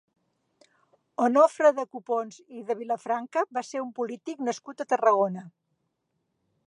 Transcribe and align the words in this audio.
Onofre 1.25 1.71
de 1.79 1.85
Copons 1.97 2.39
i 2.59 2.63
de 2.71 2.77
Vilafranca 2.79 3.43
va 3.59 3.63
ser 3.69 3.85
un 3.85 3.93
polític 4.01 4.43
nascut 4.49 4.83
a 4.87 4.93
Tarragona. 4.95 5.45